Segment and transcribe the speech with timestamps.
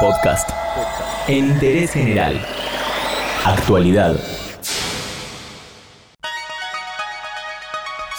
[0.00, 0.50] Podcast.
[1.26, 2.40] En interés general.
[3.44, 4.14] Actualidad.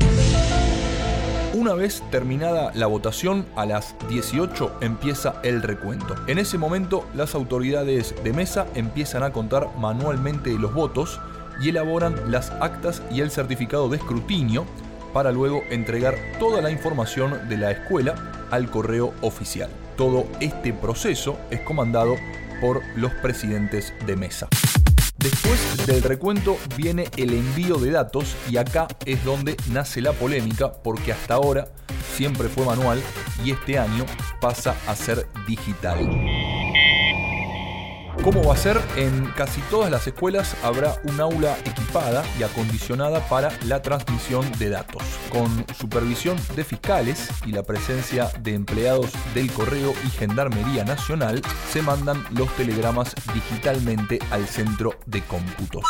[1.55, 6.15] Una vez terminada la votación, a las 18 empieza el recuento.
[6.27, 11.19] En ese momento, las autoridades de mesa empiezan a contar manualmente los votos
[11.62, 14.67] y elaboran las actas y el certificado de escrutinio
[15.15, 19.71] para luego entregar toda la información de la escuela al correo oficial.
[19.97, 22.17] Todo este proceso es comandado
[22.61, 24.49] por los presidentes de mesa.
[25.19, 30.73] Después del recuento viene el envío de datos y acá es donde nace la polémica
[30.73, 31.69] porque hasta ahora
[32.17, 33.01] siempre fue manual
[33.45, 34.05] y este año
[34.41, 35.99] pasa a ser digital.
[38.23, 38.81] ¿Cómo va a ser?
[38.97, 44.69] En casi todas las escuelas habrá un aula equipada y acondicionada para la transmisión de
[44.69, 51.43] datos, con supervisión de fiscales y la presencia de empleados del Correo y Gendarmería Nacional,
[51.73, 55.84] se mandan los telegramas digitalmente al centro de cómputos.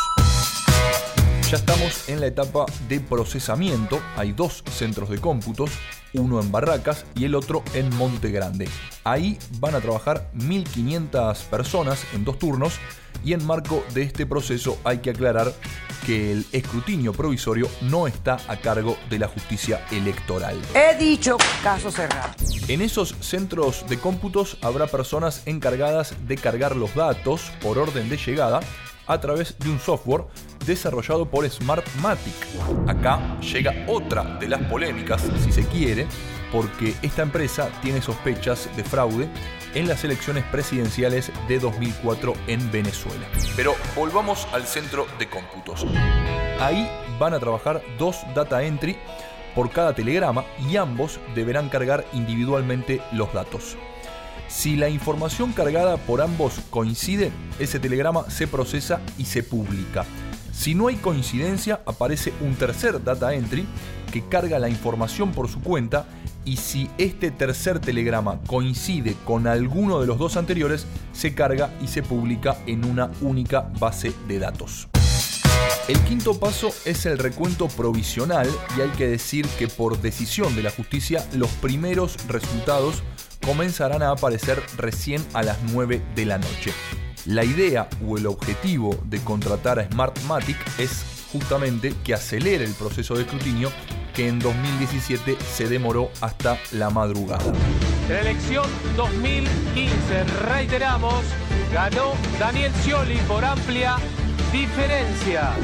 [1.53, 4.00] Ya estamos en la etapa de procesamiento.
[4.17, 5.70] Hay dos centros de cómputos,
[6.14, 8.70] uno en Barracas y el otro en Monte Grande.
[9.04, 12.78] Ahí van a trabajar 1.500 personas en dos turnos
[13.22, 15.53] y en marco de este proceso hay que aclarar
[16.06, 20.59] que el escrutinio provisorio no está a cargo de la justicia electoral.
[20.75, 22.32] He dicho caso cerrado.
[22.69, 28.16] En esos centros de cómputos habrá personas encargadas de cargar los datos por orden de
[28.16, 28.60] llegada
[29.06, 30.25] a través de un software
[30.67, 32.34] desarrollado por Smartmatic.
[32.87, 36.06] Acá llega otra de las polémicas, si se quiere,
[36.50, 39.28] porque esta empresa tiene sospechas de fraude
[39.75, 43.27] en las elecciones presidenciales de 2004 en Venezuela.
[43.56, 45.87] Pero volvamos al centro de cómputos.
[46.61, 48.97] Ahí van a trabajar dos data entry
[49.55, 53.77] por cada telegrama y ambos deberán cargar individualmente los datos.
[54.49, 60.05] Si la información cargada por ambos coincide, ese telegrama se procesa y se publica.
[60.52, 63.66] Si no hay coincidencia, aparece un tercer data entry
[64.12, 66.06] que carga la información por su cuenta
[66.44, 71.88] y si este tercer telegrama coincide con alguno de los dos anteriores, se carga y
[71.88, 74.88] se publica en una única base de datos.
[75.88, 80.62] El quinto paso es el recuento provisional y hay que decir que por decisión de
[80.62, 83.02] la justicia los primeros resultados
[83.44, 86.72] comenzarán a aparecer recién a las 9 de la noche.
[87.27, 93.15] La idea o el objetivo de contratar a Smartmatic es justamente que acelere el proceso
[93.15, 93.71] de escrutinio
[94.12, 97.53] que en 2017 se demoró hasta la madrugada.
[98.09, 98.66] La elección
[98.97, 101.25] 2015, reiteramos,
[101.72, 103.97] ganó Daniel Scioli por amplia
[104.53, 105.55] diferencia.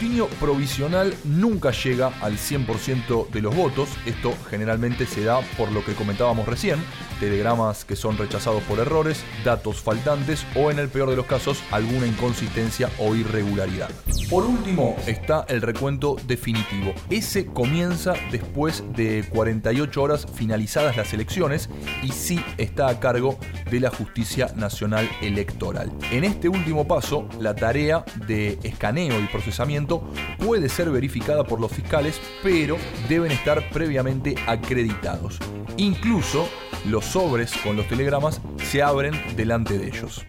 [0.00, 5.70] El escrutinio provisional nunca llega al 100% de los votos, esto generalmente se da por
[5.72, 6.82] lo que comentábamos recién,
[7.18, 11.62] telegramas que son rechazados por errores, datos faltantes o en el peor de los casos
[11.70, 13.90] alguna inconsistencia o irregularidad.
[14.30, 16.94] Por último está el recuento definitivo.
[17.10, 21.68] Ese comienza después de 48 horas finalizadas las elecciones
[22.02, 23.38] y sí está a cargo
[23.70, 25.92] de la Justicia Nacional Electoral.
[26.10, 29.89] En este último paso, la tarea de escaneo y procesamiento
[30.38, 32.76] puede ser verificada por los fiscales, pero
[33.08, 35.38] deben estar previamente acreditados.
[35.76, 36.48] Incluso
[36.88, 40.24] los sobres con los telegramas se abren delante de ellos.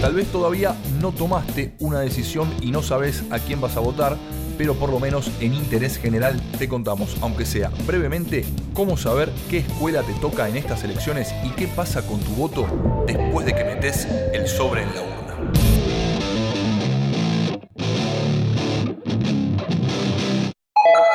[0.00, 4.16] Tal vez todavía no tomaste una decisión y no sabes a quién vas a votar,
[4.58, 8.44] pero por lo menos en interés general te contamos, aunque sea brevemente,
[8.74, 13.04] cómo saber qué escuela te toca en estas elecciones y qué pasa con tu voto
[13.06, 15.14] después de que metes el sobre en la urna.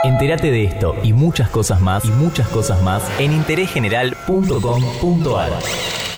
[0.04, 6.13] Entérate de esto y muchas cosas más y muchas cosas más en interésgeneral.com.ar.